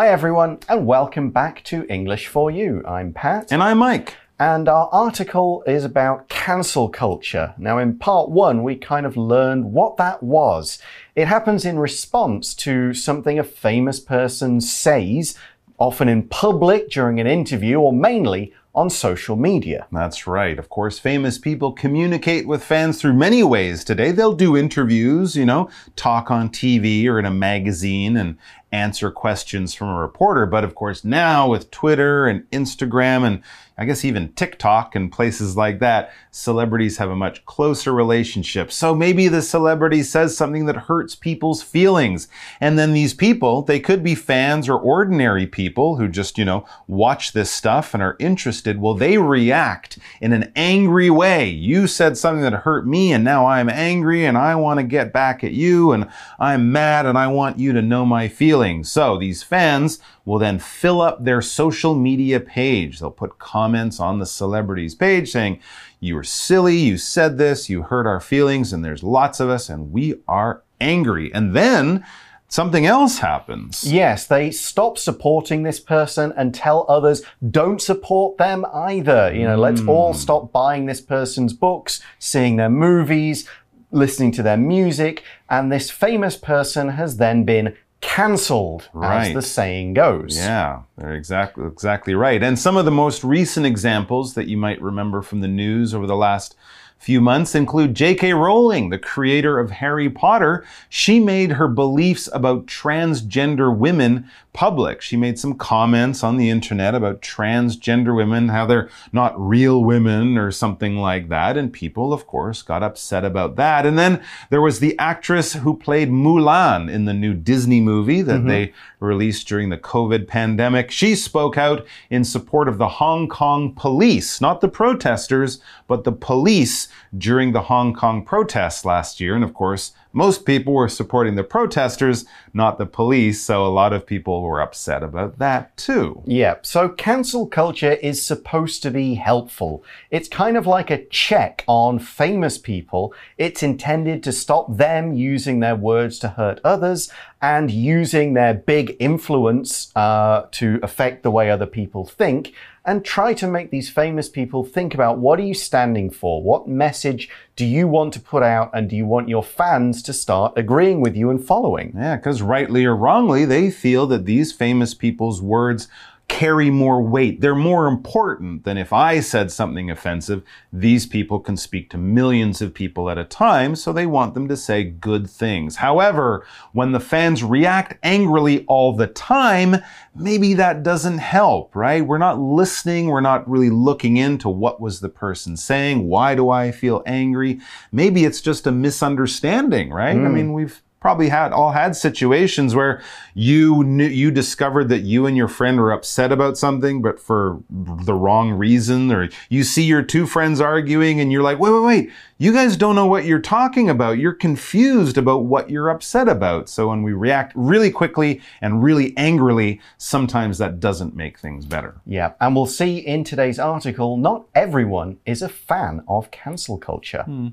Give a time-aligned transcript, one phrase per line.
[0.00, 2.82] Hi, everyone, and welcome back to English for You.
[2.88, 3.52] I'm Pat.
[3.52, 4.16] And I'm Mike.
[4.38, 7.52] And our article is about cancel culture.
[7.58, 10.78] Now, in part one, we kind of learned what that was.
[11.14, 15.36] It happens in response to something a famous person says,
[15.76, 19.86] often in public during an interview, or mainly on social media.
[19.90, 20.58] That's right.
[20.58, 24.12] Of course, famous people communicate with fans through many ways today.
[24.12, 28.36] They'll do interviews, you know, talk on TV or in a magazine and
[28.72, 30.46] answer questions from a reporter.
[30.46, 33.42] But of course, now with Twitter and Instagram and
[33.80, 38.70] I guess even TikTok and places like that, celebrities have a much closer relationship.
[38.70, 42.28] So maybe the celebrity says something that hurts people's feelings.
[42.60, 46.66] And then these people, they could be fans or ordinary people who just, you know,
[46.88, 48.69] watch this stuff and are interested.
[48.78, 51.48] Well, they react in an angry way.
[51.48, 55.12] You said something that hurt me and now I'm angry and I want to get
[55.12, 58.90] back at you and I'm mad and I want you to know my feelings.
[58.90, 63.00] So these fans will then fill up their social media page.
[63.00, 65.60] They'll put comments on the celebrity's page saying,
[65.98, 69.68] You were silly, you said this, you hurt our feelings, and there's lots of us,
[69.68, 71.32] and we are angry.
[71.34, 72.04] And then
[72.50, 73.90] something else happens.
[73.90, 79.32] Yes, they stop supporting this person and tell others don't support them either.
[79.34, 79.60] You know, mm.
[79.60, 80.18] let's all hmm.
[80.18, 83.48] stop buying this person's books, seeing their movies,
[83.90, 89.28] listening to their music, and this famous person has then been cancelled, right.
[89.28, 90.36] as the saying goes.
[90.36, 92.42] Yeah, they're exactly exactly right.
[92.42, 96.06] And some of the most recent examples that you might remember from the news over
[96.06, 96.56] the last
[97.00, 98.34] few months include J.K.
[98.34, 100.66] Rowling, the creator of Harry Potter.
[100.90, 105.00] She made her beliefs about transgender women public.
[105.00, 110.36] She made some comments on the internet about transgender women, how they're not real women
[110.36, 111.56] or something like that.
[111.56, 113.86] And people, of course, got upset about that.
[113.86, 118.40] And then there was the actress who played Mulan in the new Disney movie that
[118.40, 118.48] mm -hmm.
[118.48, 120.90] they released during the COVID pandemic.
[120.90, 126.12] She spoke out in support of the Hong Kong police, not the protesters, but the
[126.12, 129.34] police during the Hong Kong protests last year.
[129.34, 133.92] And of course, most people were supporting the protesters, not the police, so a lot
[133.92, 136.22] of people were upset about that too.
[136.26, 139.84] Yeah, so cancel culture is supposed to be helpful.
[140.10, 143.14] It's kind of like a check on famous people.
[143.38, 147.10] It's intended to stop them using their words to hurt others
[147.42, 152.52] and using their big influence uh, to affect the way other people think
[152.84, 156.42] and try to make these famous people think about what are you standing for?
[156.42, 160.12] What message do you want to put out and do you want your fans to
[160.12, 161.92] start agreeing with you and following?
[161.94, 165.88] Yeah, because rightly or wrongly, they feel that these famous people's words
[166.30, 167.40] carry more weight.
[167.40, 170.44] They're more important than if I said something offensive.
[170.72, 174.46] These people can speak to millions of people at a time, so they want them
[174.46, 175.76] to say good things.
[175.76, 179.78] However, when the fans react angrily all the time,
[180.14, 182.06] maybe that doesn't help, right?
[182.06, 183.08] We're not listening.
[183.08, 186.06] We're not really looking into what was the person saying.
[186.06, 187.60] Why do I feel angry?
[187.90, 190.16] Maybe it's just a misunderstanding, right?
[190.16, 190.26] Mm.
[190.26, 193.02] I mean, we've probably had all had situations where
[193.34, 197.62] you knew you discovered that you and your friend were upset about something but for
[197.70, 201.82] the wrong reason or you see your two friends arguing and you're like wait wait
[201.82, 202.10] wait.
[202.36, 204.16] You guys don't know what you're talking about.
[204.18, 206.70] You're confused about what you're upset about.
[206.70, 212.00] So when we react really quickly and really angrily sometimes that doesn't make things better.
[212.04, 212.32] Yeah.
[212.40, 217.22] And we'll see in today's article not everyone is a fan of cancel culture.
[217.22, 217.48] Hmm.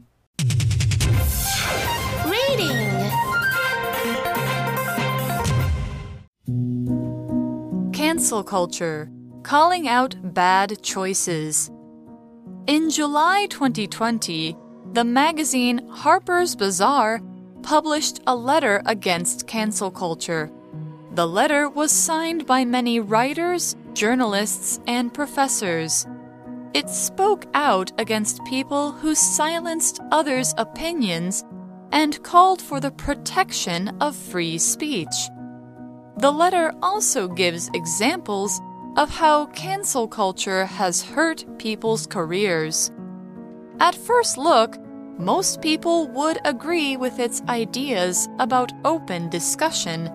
[8.28, 9.10] Cancel culture,
[9.44, 11.72] calling out bad choices.
[12.68, 14.54] In July 2020,
[14.92, 17.22] the magazine Harper's Bazaar
[17.64, 20.52] published a letter against cancel culture.
[21.14, 26.06] The letter was signed by many writers, journalists, and professors.
[26.74, 31.46] It spoke out against people who silenced others' opinions
[31.94, 35.16] and called for the protection of free speech.
[36.20, 38.60] The letter also gives examples
[38.96, 42.92] of how cancel culture has hurt people's careers.
[43.80, 44.78] At first look,
[45.20, 50.12] most people would agree with its ideas about open discussion.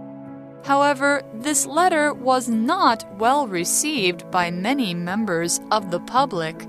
[0.65, 6.67] However, this letter was not well received by many members of the public.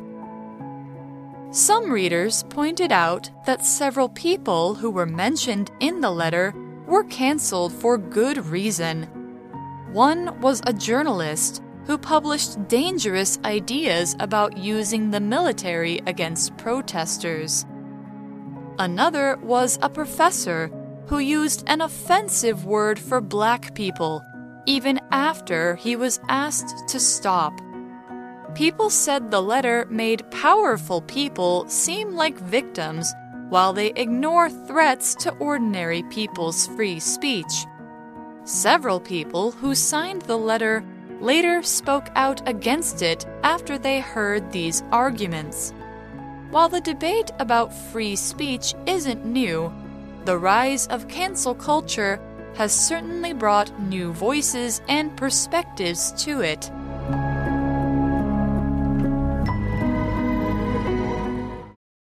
[1.50, 6.54] Some readers pointed out that several people who were mentioned in the letter
[6.88, 9.08] were cancelled for good reason.
[9.94, 17.64] One was a journalist who published dangerous ideas about using the military against protesters.
[18.80, 20.72] Another was a professor
[21.06, 24.26] who used an offensive word for black people,
[24.66, 27.54] even after he was asked to stop.
[28.56, 33.14] People said the letter made powerful people seem like victims
[33.50, 37.68] while they ignore threats to ordinary people's free speech.
[38.46, 40.84] Several people who signed the letter
[41.22, 45.74] later spoke out against it after they heard these arguments.
[46.50, 49.74] While the debate about free speech isn't new,
[50.26, 52.20] the rise of cancel culture
[52.56, 56.70] has certainly brought new voices and perspectives to it.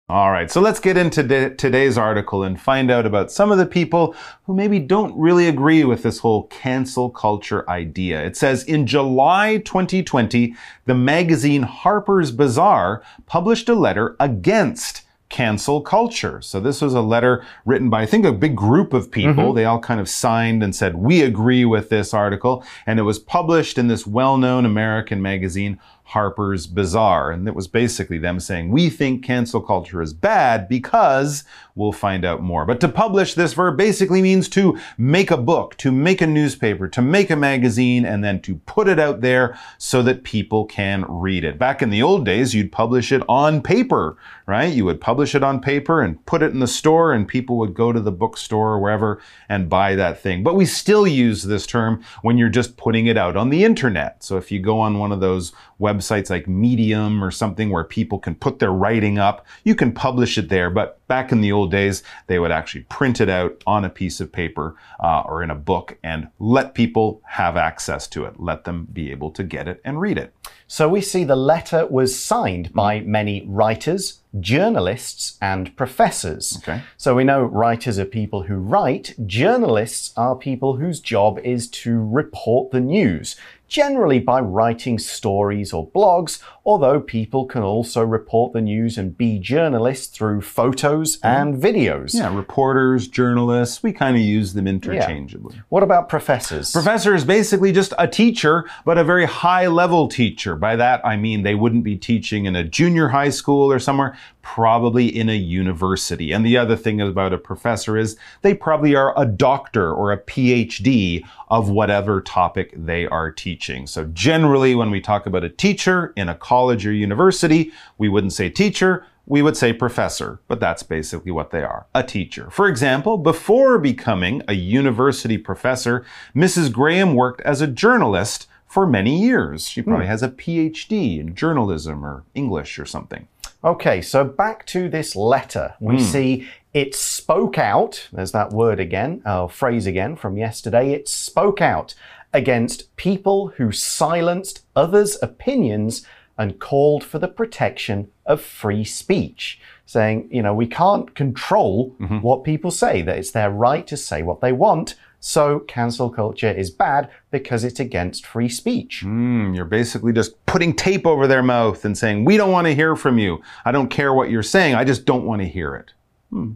[0.08, 3.66] All right, so let's get into today's article and find out about some of the
[3.66, 8.24] people who maybe don't really agree with this whole cancel culture idea.
[8.24, 10.54] It says in July 2020,
[10.86, 16.40] the magazine Harper's Bazaar published a letter against cancel culture.
[16.40, 19.34] So this was a letter written by, I think, a big group of people.
[19.34, 19.56] Mm -hmm.
[19.56, 22.64] They all kind of signed and said, we agree with this article.
[22.86, 27.32] And it was published in this well-known American magazine, Harper's Bazaar.
[27.32, 31.44] And it was basically them saying, we think cancel culture is bad because
[31.74, 32.66] we'll find out more.
[32.66, 36.88] But to publish this verb basically means to make a book, to make a newspaper,
[36.88, 41.04] to make a magazine, and then to put it out there so that people can
[41.10, 41.58] read it.
[41.58, 44.16] Back in the old days, you'd publish it on paper,
[44.46, 44.72] right?
[44.72, 47.74] You would publish it on paper and put it in the store and people would
[47.74, 49.20] go to the bookstore or wherever
[49.50, 50.44] and buy that thing.
[50.44, 54.24] But we still use this term when you're just putting it out on the internet.
[54.24, 55.95] So if you go on one of those websites
[56.30, 59.46] like Medium or something where people can put their writing up.
[59.64, 63.22] You can publish it there, but back in the old days, they would actually print
[63.22, 67.22] it out on a piece of paper uh, or in a book and let people
[67.26, 70.34] have access to it, let them be able to get it and read it.
[70.68, 76.58] So we see the letter was signed by many writers, journalists, and professors.
[76.58, 76.82] Okay.
[76.98, 82.04] So we know writers are people who write, journalists are people whose job is to
[82.04, 83.36] report the news
[83.76, 89.38] generally by writing stories or blogs, although people can also report the news and be
[89.38, 91.28] journalists through photos mm-hmm.
[91.28, 92.16] and videos.
[92.16, 95.56] Yeah, reporters, journalists, we kind of use them interchangeably.
[95.56, 95.62] Yeah.
[95.70, 96.72] What about professors?
[96.72, 100.56] Professor is basically just a teacher, but a very high level teacher.
[100.56, 104.18] By that, I mean they wouldn't be teaching in a junior high school or somewhere,
[104.42, 106.32] probably in a university.
[106.32, 110.18] And the other thing about a professor is they probably are a doctor or a
[110.18, 113.86] PhD of whatever topic they are teaching.
[113.86, 118.34] So generally, when we talk about a teacher in a college or university, we wouldn't
[118.34, 122.50] say teacher, we would say professor, but that's basically what they are a teacher.
[122.52, 126.06] For example, before becoming a university professor,
[126.36, 126.72] Mrs.
[126.72, 129.68] Graham worked as a journalist for many years.
[129.68, 130.12] She probably hmm.
[130.12, 133.28] has a PhD in journalism or English or something.
[133.64, 135.74] Okay, so back to this letter.
[135.80, 136.02] We mm.
[136.02, 140.92] see it spoke out, there's that word again, uh, phrase again from yesterday.
[140.92, 141.96] It spoke out
[142.32, 146.06] against people who silenced others' opinions
[146.38, 152.08] and called for the protection of free speech, saying, you know, we can't control mm
[152.08, 152.22] -hmm.
[152.22, 154.96] what people say, that it's their right to say what they want.
[155.20, 159.04] So cancel culture is bad because it's against free speech.
[159.04, 162.76] Mm, you're basically just putting tape over their mouth and saying, We don't want to
[162.76, 163.42] hear from you.
[163.66, 164.76] I don't care what you're saying.
[164.76, 165.94] I just don't want to hear it.
[166.30, 166.52] Hmm.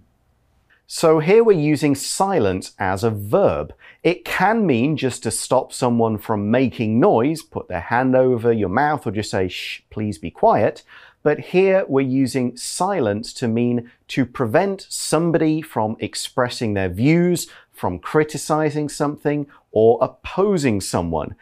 [0.92, 3.76] So here we're using silence as a verb.
[4.02, 8.70] It can mean just to stop someone from making noise, put their hand over your
[8.70, 10.82] mouth, or just say, shh, please be quiet.
[11.22, 18.00] But here we're using silence to mean to prevent somebody from expressing their views, from
[18.00, 21.36] criticizing something or opposing someone.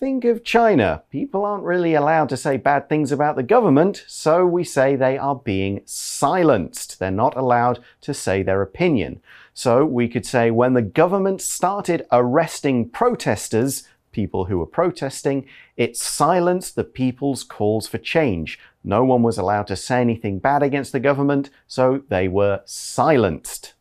[0.00, 1.02] Think of China.
[1.10, 5.18] People aren't really allowed to say bad things about the government, so we say they
[5.18, 6.98] are being silenced.
[6.98, 9.20] They're not allowed to say their opinion.
[9.52, 15.44] So we could say when the government started arresting protesters, people who were protesting,
[15.76, 18.58] it silenced the people's calls for change.
[18.82, 23.74] No one was allowed to say anything bad against the government, so they were silenced.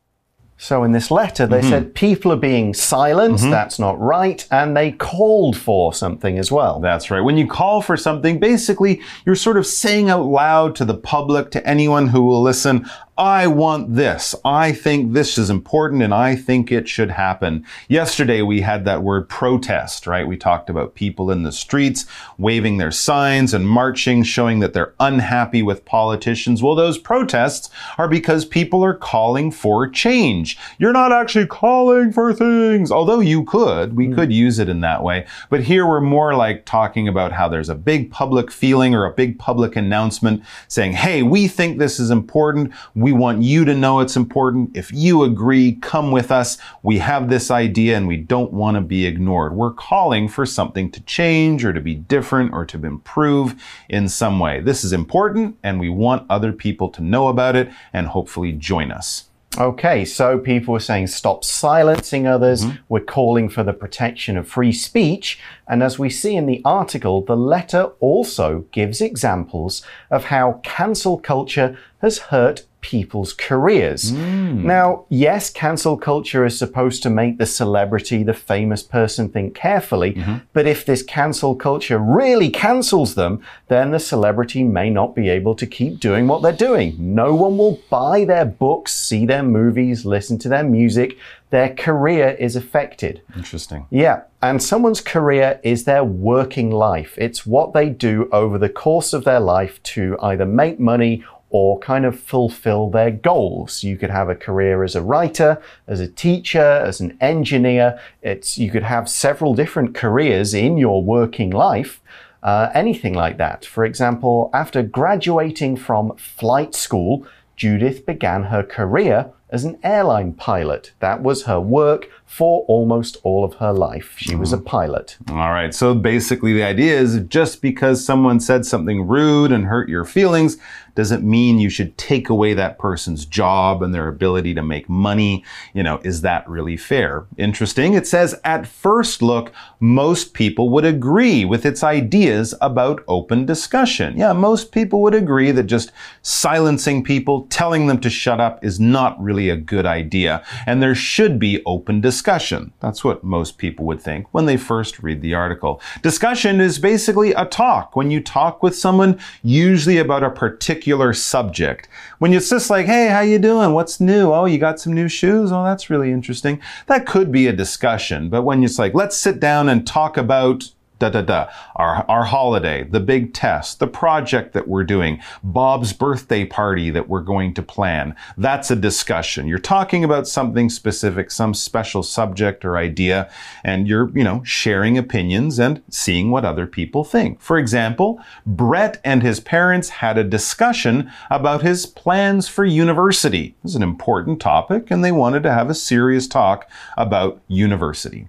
[0.61, 1.69] So in this letter, they mm -hmm.
[1.69, 3.45] said people are being silenced.
[3.45, 3.57] Mm -hmm.
[3.57, 4.45] That's not right.
[4.49, 6.79] And they called for something as well.
[6.81, 7.23] That's right.
[7.23, 11.49] When you call for something, basically, you're sort of saying out loud to the public,
[11.51, 12.85] to anyone who will listen,
[13.19, 14.33] I want this.
[14.45, 17.65] I think this is important and I think it should happen.
[17.89, 20.25] Yesterday we had that word protest, right?
[20.25, 22.05] We talked about people in the streets
[22.37, 26.63] waving their signs and marching, showing that they're unhappy with politicians.
[26.63, 30.57] Well, those protests are because people are calling for change.
[30.77, 33.97] You're not actually calling for things, although you could.
[33.97, 34.15] We mm.
[34.15, 35.27] could use it in that way.
[35.49, 39.13] But here we're more like talking about how there's a big public feeling or a
[39.13, 42.71] big public announcement saying, hey, we think this is important.
[42.95, 44.77] We We want you to know it's important.
[44.77, 46.59] If you agree, come with us.
[46.83, 49.55] We have this idea and we don't want to be ignored.
[49.55, 54.37] We're calling for something to change or to be different or to improve in some
[54.37, 54.59] way.
[54.59, 58.91] This is important and we want other people to know about it and hopefully join
[58.91, 59.29] us.
[59.57, 62.63] Okay, so people were saying stop silencing others.
[62.63, 62.77] Mm -hmm.
[62.89, 65.39] We're calling for the protection of free speech.
[65.65, 71.17] And as we see in the article, the letter also gives examples of how cancel
[71.17, 74.11] culture has hurt people's careers.
[74.11, 74.63] Mm.
[74.63, 80.13] Now, yes, cancel culture is supposed to make the celebrity, the famous person think carefully,
[80.13, 80.41] mm -hmm.
[80.53, 85.55] but if this cancel culture really cancels them, then the celebrity may not be able
[85.55, 86.95] to keep doing what they're doing.
[86.97, 91.17] No one will buy their books, see their movies, listen to their music.
[91.49, 93.21] Their career is affected.
[93.35, 93.87] Interesting.
[93.89, 94.21] Yeah.
[94.41, 97.17] And someone's career is their working life.
[97.17, 101.79] It's what they do over the course of their life to either make money or
[101.79, 103.83] kind of fulfill their goals.
[103.83, 107.99] You could have a career as a writer, as a teacher, as an engineer.
[108.21, 112.01] It's, you could have several different careers in your working life.
[112.41, 113.65] Uh, anything like that.
[113.65, 117.27] For example, after graduating from flight school,
[117.57, 120.93] Judith began her career as an airline pilot.
[120.99, 124.13] That was her work for almost all of her life.
[124.17, 124.65] She was a mm-hmm.
[124.67, 125.17] pilot.
[125.29, 125.73] All right.
[125.73, 130.57] So basically, the idea is just because someone said something rude and hurt your feelings
[130.99, 135.43] doesn't mean you should take away that person's job and their ability to make money.
[135.73, 137.25] You know, is that really fair?
[137.37, 137.93] Interesting.
[137.93, 144.17] It says at first look, most people would agree with its ideas about open discussion.
[144.17, 148.77] Yeah, most people would agree that just silencing people, telling them to shut up is
[148.77, 150.43] not really a good idea.
[150.65, 152.73] And there should be open discussion.
[152.81, 155.81] That's what most people would think when they first read the article.
[156.01, 157.95] Discussion is basically a talk.
[157.95, 161.87] When you talk with someone, usually about a particular subject.
[162.17, 163.71] When it's just like, hey, how you doing?
[163.71, 164.33] What's new?
[164.33, 165.49] Oh, you got some new shoes?
[165.53, 166.59] Oh, that's really interesting.
[166.87, 168.27] That could be a discussion.
[168.27, 171.47] But when it's like, let's sit down and talk about da da da.
[171.75, 177.07] Our, our holiday, the big test, the project that we're doing, Bob's birthday party that
[177.07, 178.15] we're going to plan.
[178.37, 179.47] That's a discussion.
[179.47, 183.31] You're talking about something specific, some special subject or idea,
[183.63, 187.41] and you're, you know, sharing opinions and seeing what other people think.
[187.41, 193.45] For example, Brett and his parents had a discussion about his plans for university.
[193.45, 198.27] It was an important topic, and they wanted to have a serious talk about university.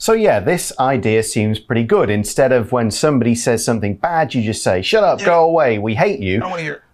[0.00, 2.08] So, yeah, this idea seems pretty good.
[2.08, 5.26] Instead of when somebody says something bad, you just say, shut up, yeah.
[5.26, 6.40] go away, we hate you.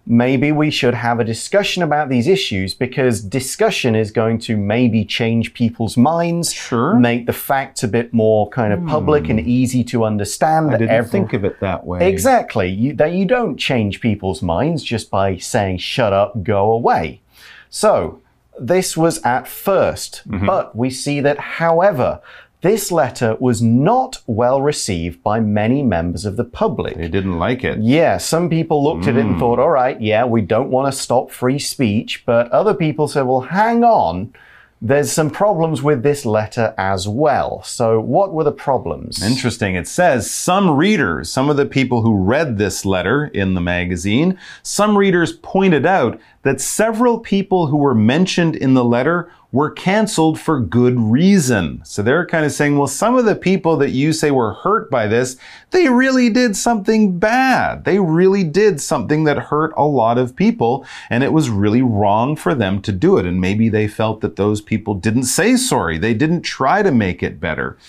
[0.05, 5.05] Maybe we should have a discussion about these issues because discussion is going to maybe
[5.05, 6.95] change people's minds, sure.
[6.95, 9.47] make the facts a bit more kind of public and hmm.
[9.47, 10.71] easy to understand.
[10.71, 12.09] I didn't Every think of it that way.
[12.09, 12.67] Exactly.
[12.67, 17.21] You, that you don't change people's minds just by saying, shut up, go away.
[17.69, 18.21] So,
[18.59, 20.45] this was at 1st mm -hmm.
[20.45, 22.19] but we see that, however,
[22.61, 26.97] this letter was not well received by many members of the public.
[26.97, 27.79] They didn't like it.
[27.79, 29.09] Yeah, some people looked mm.
[29.09, 29.39] at it and hmm.
[29.39, 32.25] thought, all right, yeah, we don't want to stop free speech.
[32.25, 34.33] But other people said, well, hang on.
[34.79, 37.63] There's some problems with this letter as well.
[37.63, 39.23] So, what were the problems?
[39.23, 39.73] Interesting.
[39.75, 44.37] It says some readers, some of the people who read this letter in the magazine,
[44.61, 50.39] some readers pointed out that several people who were mentioned in the letter were canceled
[50.39, 51.81] for good reason.
[51.83, 54.91] So they're kind of saying, well, some of the people that you say were hurt
[54.91, 55.35] by this,
[55.71, 57.83] they really did something bad.
[57.83, 62.35] They really did something that hurt a lot of people, and it was really wrong
[62.35, 63.25] for them to do it.
[63.25, 65.97] And maybe they felt that those people didn't say sorry.
[65.97, 67.79] They didn't try to make it better.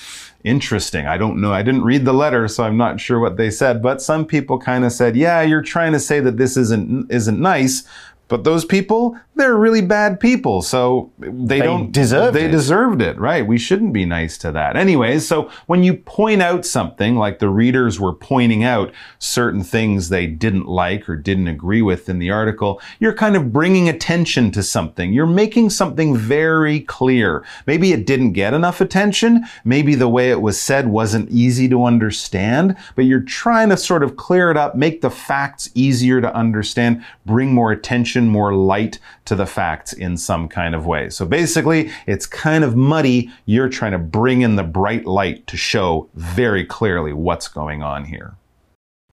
[0.45, 1.07] Interesting.
[1.07, 1.53] I don't know.
[1.53, 4.59] I didn't read the letter, so I'm not sure what they said, but some people
[4.59, 7.87] kind of said, yeah, you're trying to say that this isn't, isn't nice,
[8.29, 10.61] but those people, they're really bad people.
[10.61, 12.51] So they, they don't deserve they it.
[12.51, 13.47] deserved it, right?
[13.47, 14.77] We shouldn't be nice to that.
[14.77, 20.09] Anyways, so when you point out something like the readers were pointing out certain things
[20.09, 24.51] they didn't like or didn't agree with in the article, you're kind of bringing attention
[24.53, 25.13] to something.
[25.13, 27.45] You're making something very clear.
[27.67, 29.45] Maybe it didn't get enough attention.
[29.65, 34.03] Maybe the way it was said wasn't easy to understand, but you're trying to sort
[34.03, 38.99] of clear it up, make the facts easier to understand, bring more attention more light
[39.27, 41.11] to the facts in some kind of way.
[41.11, 43.31] So basically, it's kind of muddy.
[43.45, 48.07] You're trying to bring in the bright light to show very clearly what's going on
[48.07, 48.35] here.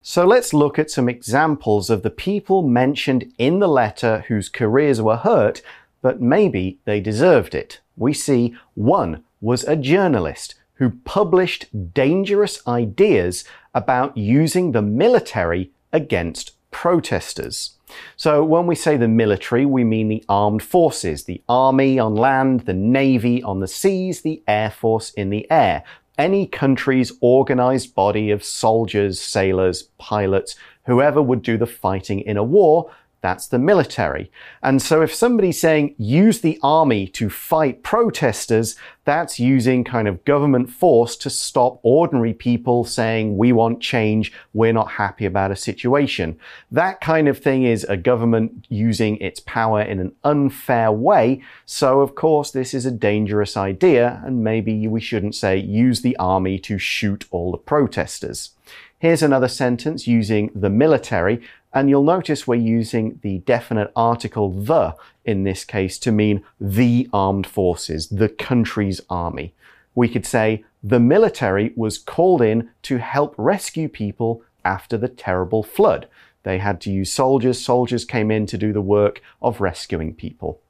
[0.03, 5.01] So let's look at some examples of the people mentioned in the letter whose careers
[5.01, 5.63] were hurt,
[6.03, 7.81] but maybe they deserved it.
[7.97, 16.53] We see one was a journalist who published dangerous ideas about using the military against
[16.71, 17.77] protesters.
[18.17, 22.61] So when we say the military, we mean the armed forces, the army on land,
[22.61, 25.85] the navy on the seas, the air force in the air.
[26.19, 30.57] Any country's organized body of soldiers, sailors, pilots,
[30.87, 32.91] whoever would do the fighting in a war,
[33.23, 34.31] that's the military.
[34.63, 40.25] And so if somebody's saying use the army to fight protesters, that's using kind of
[40.25, 45.57] government force to stop ordinary people saying we want change, we're not happy about a
[45.57, 46.39] situation.
[46.71, 51.43] That kind of thing is a government using its power in an unfair way.
[51.67, 56.17] So of course this is a dangerous idea and maybe we shouldn't say use the
[56.17, 58.53] army to shoot all the protesters.
[59.01, 61.41] Here's another sentence using the military.
[61.73, 67.09] And you'll notice we're using the definite article the in this case to mean the
[67.13, 69.55] armed forces, the country's army.
[69.95, 75.63] We could say the military was called in to help rescue people after the terrible
[75.63, 76.09] flood.
[76.43, 77.65] They had to use soldiers.
[77.65, 80.61] Soldiers came in to do the work of rescuing people.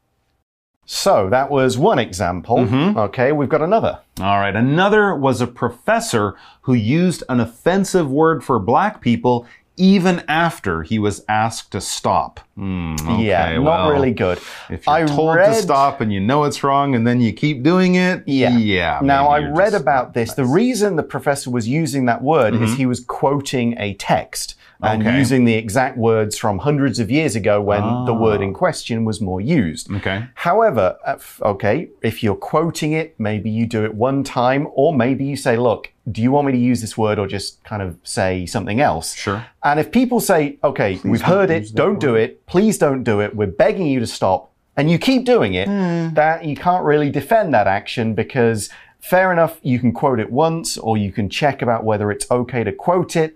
[0.93, 2.59] So that was one example.
[2.59, 2.99] Mm-hmm.
[2.99, 4.01] Okay, we've got another.
[4.21, 4.57] All right.
[4.57, 9.47] Another was a professor who used an offensive word for black people
[9.81, 12.39] even after he was asked to stop.
[12.55, 14.39] Hmm, okay, yeah, not well, really good.
[14.69, 17.63] If you're I told to stop and you know it's wrong and then you keep
[17.63, 18.57] doing it, Yeah.
[18.59, 19.01] yeah.
[19.03, 20.35] Now, I read just- about this.
[20.35, 25.03] The reason the professor was using that word is he was quoting a text and
[25.07, 25.17] Okay.
[25.19, 28.45] using the exact words from hundreds of years ago when the word Ah.
[28.45, 29.93] in question was more used.
[29.93, 30.25] Okay.
[30.35, 30.97] However,
[31.43, 35.57] okay, if you're quoting it, maybe you do it one time, or maybe you say,
[35.57, 38.81] look, do you want me to use this word or just kind of say something
[38.81, 39.15] else?
[39.15, 39.45] Sure.
[39.63, 43.37] And if people say, okay, we've heard it, don't do it, please don't do it,
[43.37, 46.15] we're begging you to stop, and you keep doing it, Hmm.
[46.15, 50.77] that you can't really defend that action because fair enough, you can quote it once
[50.79, 53.35] or you can check about whether it's okay to quote it.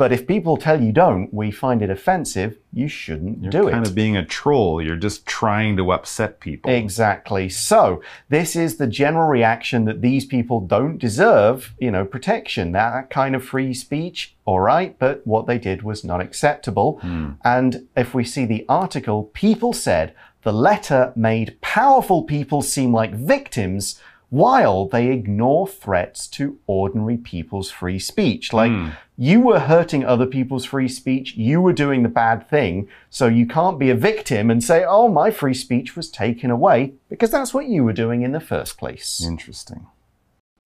[0.00, 3.72] But if people tell you don't, we find it offensive, you shouldn't You're do it.
[3.72, 4.80] kind of being a troll.
[4.80, 6.70] You're just trying to upset people.
[6.70, 7.50] Exactly.
[7.50, 12.72] So, this is the general reaction that these people don't deserve, you know, protection.
[12.72, 16.98] That kind of free speech, all right, but what they did was not acceptable.
[17.02, 17.32] Hmm.
[17.44, 23.12] And if we see the article, people said the letter made powerful people seem like
[23.12, 28.52] victims while they ignore threats to ordinary people's free speech.
[28.52, 28.90] Like, hmm.
[29.16, 33.46] you were hurting other people's free speech, you were doing the bad thing, so you
[33.46, 37.52] can't be a victim and say, oh, my free speech was taken away, because that's
[37.52, 39.22] what you were doing in the first place.
[39.24, 39.88] Interesting.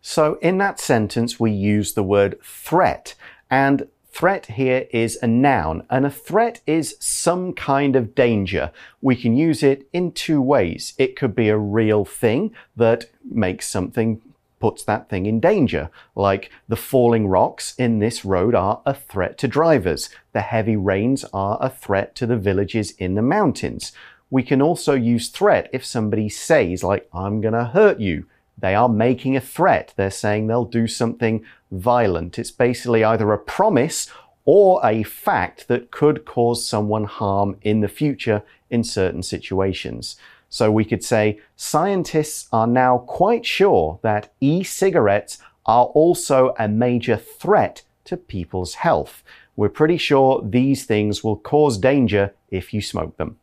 [0.03, 3.15] So, in that sentence, we use the word threat.
[3.51, 8.71] And threat here is a noun, and a threat is some kind of danger.
[9.03, 10.95] We can use it in two ways.
[10.99, 14.23] It could be a real thing that makes something
[14.61, 15.91] puts that thing in danger.
[16.15, 20.11] Like the falling rocks in this road are a threat to drivers.
[20.33, 23.93] The heavy rains are a threat to the villages in the mountains.
[24.31, 28.27] We can also use threat if somebody says, like, I'm gonna hurt you.
[28.59, 29.93] They are making a threat.
[29.97, 32.39] They're saying they'll do something violent.
[32.39, 34.09] It's basically either a promise
[34.45, 40.17] or a fact that could cause someone harm in the future in certain situations.
[40.49, 46.69] So we could say scientists are now quite sure that e cigarettes are also a
[46.69, 49.23] major threat to people's health.
[49.57, 53.39] We're pretty sure these things will cause danger if you smoke them.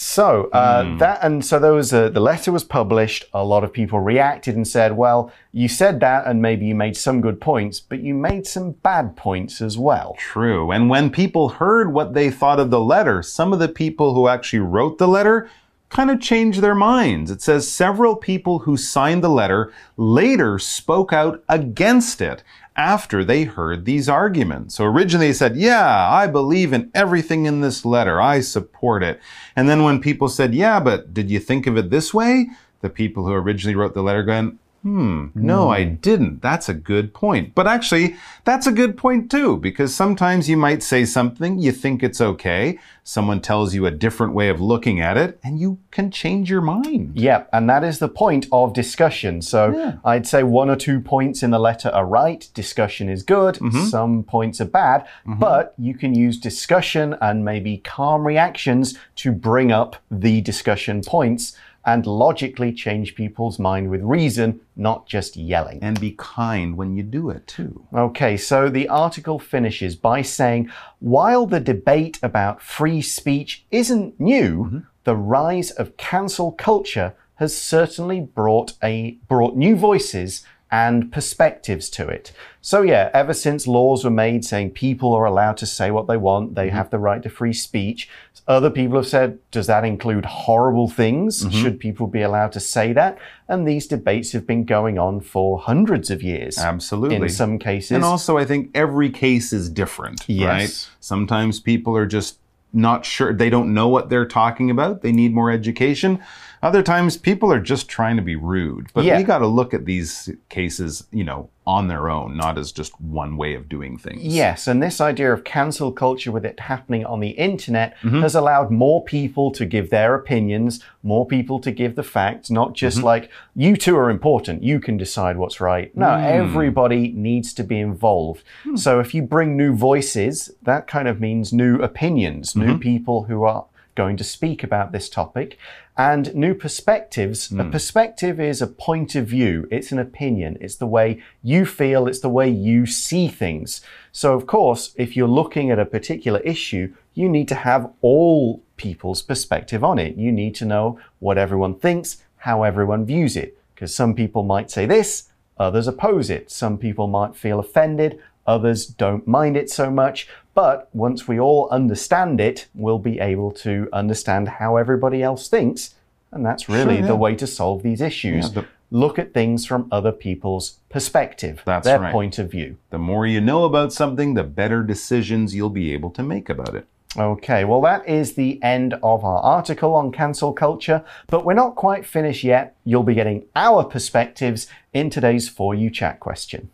[0.00, 3.24] So uh, that and so there was a, the letter was published.
[3.34, 6.96] A lot of people reacted and said, "Well, you said that, and maybe you made
[6.96, 10.70] some good points, but you made some bad points as well." True.
[10.70, 14.28] And when people heard what they thought of the letter, some of the people who
[14.28, 15.50] actually wrote the letter
[15.88, 17.30] kind of changed their minds.
[17.30, 22.42] It says several people who signed the letter later spoke out against it
[22.76, 24.76] after they heard these arguments.
[24.76, 28.20] So originally they said, Yeah, I believe in everything in this letter.
[28.20, 29.20] I support it.
[29.56, 32.50] And then when people said, Yeah, but did you think of it this way?
[32.80, 35.70] The people who originally wrote the letter going, Hmm, no, hmm.
[35.70, 36.40] I didn't.
[36.40, 37.54] That's a good point.
[37.54, 42.02] But actually, that's a good point too, because sometimes you might say something, you think
[42.02, 46.10] it's okay, someone tells you a different way of looking at it, and you can
[46.10, 47.18] change your mind.
[47.18, 49.42] Yep, and that is the point of discussion.
[49.42, 53.56] So I'd say one or two points in the letter are right, discussion is good,
[53.56, 53.84] mm-hmm.
[53.86, 55.38] some points are bad, mm-hmm.
[55.38, 61.56] but you can use discussion and maybe calm reactions to bring up the discussion points
[61.88, 65.78] and logically change people's mind with reason, not just yelling.
[65.80, 67.86] And be kind when you do it too.
[67.94, 74.64] Okay, so the article finishes by saying while the debate about free speech isn't new,
[74.64, 74.78] mm-hmm.
[75.04, 82.08] the rise of cancel culture has certainly brought a brought new voices and perspectives to
[82.08, 82.32] it.
[82.60, 86.16] So, yeah, ever since laws were made saying people are allowed to say what they
[86.16, 86.76] want, they mm-hmm.
[86.76, 88.08] have the right to free speech,
[88.48, 91.44] other people have said, does that include horrible things?
[91.44, 91.62] Mm-hmm.
[91.62, 93.18] Should people be allowed to say that?
[93.46, 96.56] And these debates have been going on for hundreds of years.
[96.56, 97.16] Absolutely.
[97.16, 97.90] In some cases.
[97.90, 100.48] And also, I think every case is different, Yes.
[100.48, 100.96] right?
[101.00, 102.38] Sometimes people are just
[102.72, 106.20] not sure, they don't know what they're talking about, they need more education.
[106.62, 108.88] Other times, people are just trying to be rude.
[108.92, 109.16] But Yeah.
[109.16, 112.98] we got to look at these cases, you know, on their own, not as just
[112.98, 114.22] one way of doing things.
[114.22, 118.22] Yes, and this idea of cancel culture with it happening on the internet mm-hmm.
[118.22, 122.72] has allowed more people to give their opinions, more people to give the facts, not
[122.72, 123.06] just mm-hmm.
[123.06, 125.94] like, you two are important, you can decide what's right.
[125.94, 126.24] No, mm.
[126.24, 128.44] everybody needs to be involved.
[128.62, 128.76] Hmm.
[128.76, 132.78] So if you bring new voices, that kind of means new opinions, new mm-hmm.
[132.78, 133.66] people who are
[133.98, 135.58] going to speak about this topic
[135.96, 137.50] and new perspectives.
[137.50, 137.70] A hmm.
[137.72, 142.20] perspective is a point of view, it's an opinion, it's the way you feel, it's
[142.20, 143.80] the way you see things.
[144.12, 148.62] So, of course, if you're looking at a particular issue, you need to have all
[148.76, 150.14] people's perspective on it.
[150.14, 154.70] You need to know what everyone thinks, how everyone views it, because some people might
[154.70, 156.52] say this, others oppose it.
[156.52, 160.28] Some people might feel offended, others don't mind it so much.
[160.58, 165.94] But once we all understand it, we'll be able to understand how everybody else thinks.
[166.32, 167.06] And that's really Sure, yeah.
[167.06, 168.52] the way to solve these issues.
[168.52, 172.12] Yeah, Look at things from other people's perspective, That's their right.
[172.12, 172.76] point of view.
[172.90, 176.74] The more you know about something, the better decisions you'll be able to make about
[176.74, 176.88] it.
[177.16, 181.76] Okay, well, that is the end of our article on cancel culture, but we're not
[181.76, 182.74] quite finished yet.
[182.84, 186.70] You'll be getting our perspectives in today's For You Chat question.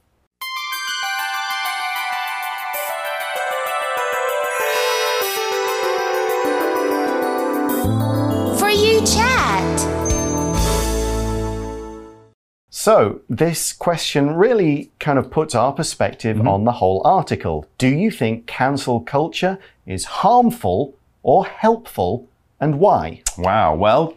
[12.85, 16.49] So, this question really kind of puts our perspective mm-hmm.
[16.49, 17.65] on the whole article.
[17.79, 22.29] Do you think cancel culture is harmful or helpful,
[22.61, 23.23] and why?
[23.39, 23.75] Wow.
[23.75, 24.15] Well,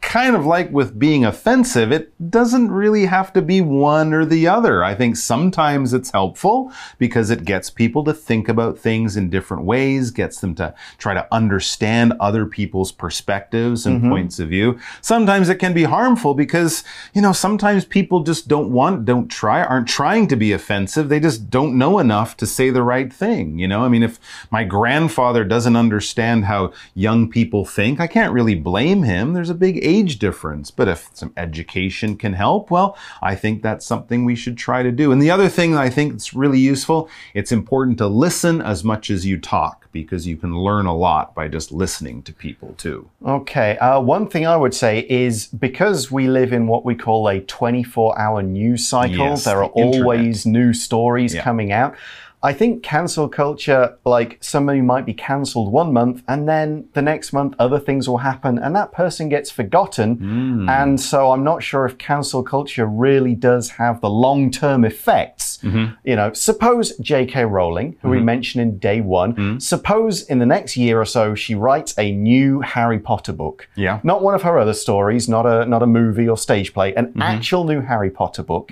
[0.00, 4.48] kind of like with being offensive, it doesn't really have to be one or the
[4.48, 4.82] other.
[4.82, 9.64] I think sometimes it's helpful because it gets people to think about things in different
[9.64, 14.10] ways, gets them to try to understand other people's perspectives and mm-hmm.
[14.10, 14.80] points of view.
[15.02, 16.82] Sometimes it can be harmful because,
[17.12, 21.08] you know, sometimes people just don't want, don't try, aren't trying to be offensive.
[21.08, 23.58] They just don't know enough to say the right thing.
[23.58, 24.18] You know, I mean, if
[24.50, 29.34] my grandfather doesn't understand how young people think, I can't really blame him.
[29.34, 30.70] There's a big age difference.
[30.70, 34.92] But if some education can help, well, I think that's something we should try to
[34.92, 35.12] do.
[35.12, 38.84] And the other thing that I think that's really useful, it's important to listen as
[38.84, 42.74] much as you talk because you can learn a lot by just listening to people
[42.78, 43.08] too.
[43.26, 47.28] Okay, uh, one thing I would say is because we live in what we call
[47.28, 51.42] a 24 hour news cycle, Yes, there are the always new stories Yeah.
[51.42, 51.96] coming out.
[52.42, 57.34] I think cancel culture, like somebody might be cancelled one month and then the next
[57.34, 60.16] month other things will happen and that person gets forgotten.
[60.16, 60.68] Hmm.
[60.68, 65.58] And so I'm not sure if cancel culture really does have the long term effects.
[65.62, 65.94] Mm-hmm.
[66.04, 67.44] You know, suppose J.K.
[67.44, 69.58] Rowling, who we mentioned in day one, Mm-hmm.
[69.58, 73.68] suppose in the next year or so she writes a new Harry Potter book.
[73.74, 74.00] Yeah.
[74.02, 77.08] Not one of her other stories, not a not a movie or stage play, an
[77.08, 77.20] Mm-hmm.
[77.22, 78.70] actual new Harry Potter book.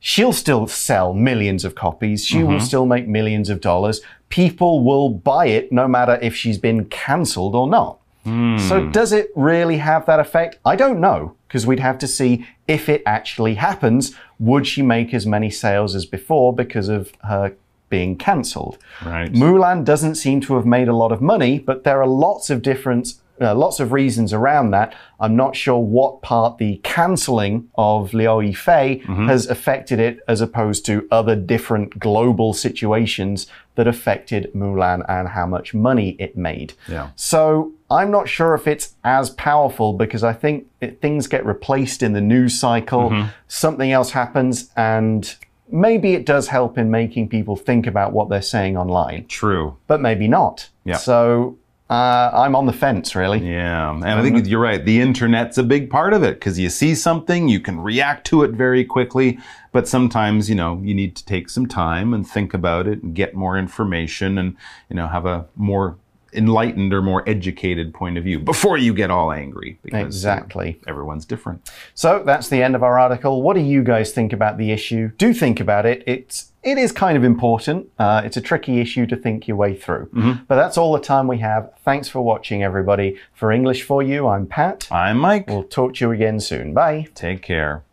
[0.00, 2.24] She'll still sell millions of copies.
[2.24, 2.52] She Mm-hmm.
[2.52, 4.00] will still make millions of dollars.
[4.28, 7.98] People will buy it no matter if she's been cancelled or not.
[8.24, 8.58] Hmm.
[8.58, 10.58] So, does it really have that effect?
[10.64, 14.14] I don't know, because we'd have to see if it actually happens.
[14.38, 17.54] Would she make as many sales as before because of her
[17.88, 18.76] being cancelled?
[19.04, 19.32] Right.
[19.32, 22.60] Mulan doesn't seem to have made a lot of money, but there are lots of
[22.60, 24.94] different, uh, lots of reasons around that.
[25.20, 30.84] I'm not sure what part the cancelling of Liu Yifei has affected it, as opposed
[30.86, 36.74] to other different global situations that affected Mulan and how much money it made.
[36.88, 37.10] Yeah.
[37.14, 42.02] So I'm not sure if it's as powerful because I think it, things get replaced
[42.02, 45.34] in the news cycle, something else happens, and
[45.70, 49.76] maybe it does help in making people think about what they're saying online, True.
[49.86, 50.68] but maybe not.
[50.84, 50.96] Yeah.
[50.96, 51.58] So
[51.90, 53.38] uh, I'm on the fence, really.
[53.38, 54.84] Yeah, and I think you're right.
[54.84, 58.42] The internet's a big part of it because you see something, you can react to
[58.42, 59.38] it very quickly,
[59.72, 63.14] but sometimes, you know, you need to take some time and think about it and
[63.14, 64.56] get more information and,
[64.90, 65.96] you know, have a more
[66.34, 70.06] enlightened or more educated point of view before you get all angry because you know,
[70.06, 70.78] Exactly.
[70.86, 71.70] everyone's different.
[71.94, 73.40] So that's the end of our article.
[73.40, 75.10] What do you guys think about the issue?
[75.16, 76.02] Do think about it.
[76.06, 77.90] It's it is kind of important.
[77.98, 80.08] Uh, it's a tricky issue to think your way through.
[80.48, 81.72] But that's all the time we have.
[81.84, 83.18] Thanks for watching, everybody.
[83.34, 84.88] For English for You, I'm Pat.
[84.90, 85.48] I'm Mike.
[85.48, 86.74] We'll talk to you again soon.
[86.74, 87.08] Bye.
[87.14, 87.84] Take care.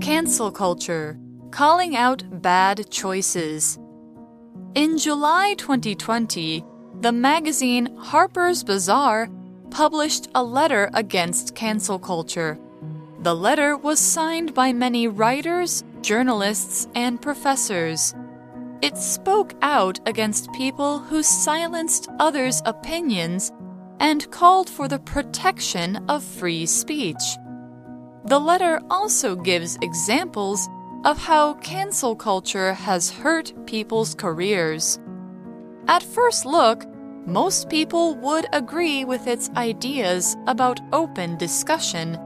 [0.00, 1.18] Cancel culture,
[1.50, 3.78] calling out bad choices.
[4.74, 6.64] In July 2020,
[7.00, 9.28] the magazine Harper's Bazaar
[9.70, 12.58] published a letter against cancel culture.
[13.20, 18.14] The letter was signed by many writers, journalists, and professors.
[18.80, 23.50] It spoke out against people who silenced others' opinions
[23.98, 27.24] and called for the protection of free speech.
[28.26, 30.68] The letter also gives examples
[31.04, 35.00] of how cancel culture has hurt people's careers.
[35.88, 36.84] At first look,
[37.26, 42.16] most people would agree with its ideas about open discussion.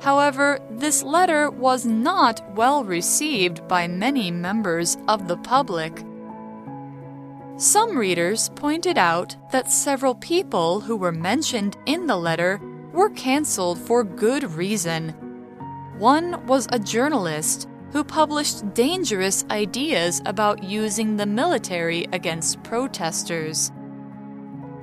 [0.00, 6.04] However, this letter was not well received by many members of the public.
[7.56, 12.58] Some readers pointed out that several people who were mentioned in the letter
[12.92, 15.10] were cancelled for good reason.
[15.98, 23.70] One was a journalist who published dangerous ideas about using the military against protesters.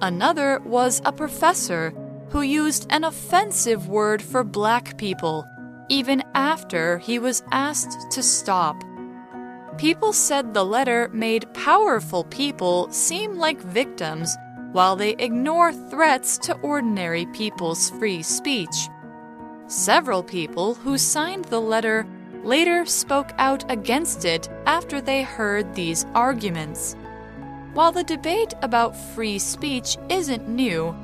[0.02, 1.92] Another was a professor
[2.30, 5.48] who used an offensive word for black people,
[5.90, 8.84] even after he was asked to stop.
[9.78, 14.36] People said the letter made powerful people seem like victims
[14.72, 18.90] while they ignore threats to ordinary people's free speech.
[19.68, 22.08] Several people who signed the letter
[22.44, 26.96] later spoke out against it after they heard these arguments.
[27.74, 30.96] While the debate about free speech isn't new,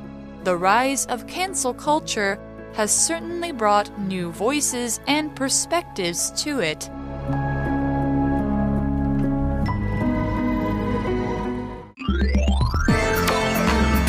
[0.43, 2.37] the rise of cancel culture
[2.73, 6.89] has certainly brought new voices and perspectives to it.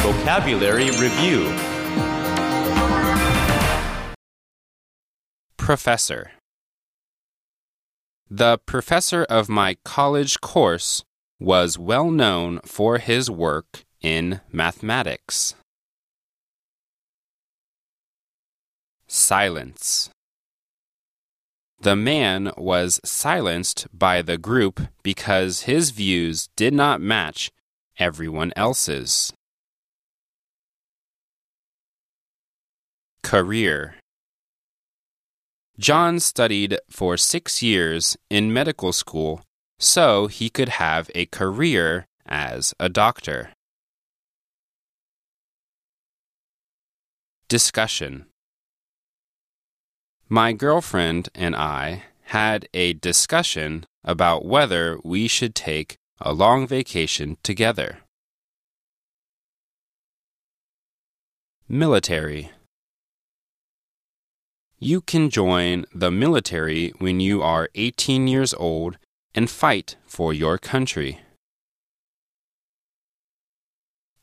[0.02, 1.54] Vocabulary Review
[5.56, 6.32] Professor
[8.28, 11.04] The professor of my college course
[11.38, 15.54] was well known for his work in mathematics.
[19.14, 20.10] Silence.
[21.80, 27.52] The man was silenced by the group because his views did not match
[27.96, 29.32] everyone else's.
[33.22, 33.94] Career
[35.78, 39.42] John studied for six years in medical school
[39.78, 43.52] so he could have a career as a doctor.
[47.48, 48.26] Discussion
[50.28, 57.36] My girlfriend and I had a discussion about whether we should take a long vacation
[57.42, 57.98] together.
[61.68, 62.50] Military
[64.78, 68.96] You can join the military when you are 18 years old
[69.34, 71.20] and fight for your country.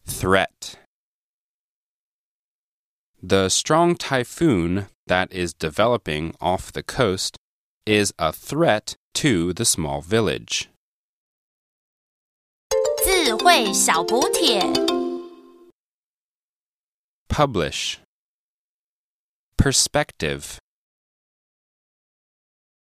[0.05, 0.79] Threat
[3.21, 7.36] The strong typhoon that is developing off the coast
[7.86, 10.68] is a threat to the small village.
[13.04, 14.60] 智慧小补帖。
[17.28, 17.98] Publish
[19.56, 20.58] Perspective